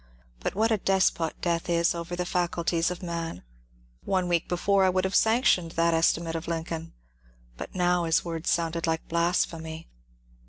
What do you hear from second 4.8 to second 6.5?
I would have sanctioned that estimate of